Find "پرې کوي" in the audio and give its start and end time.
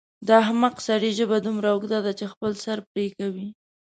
2.89-3.47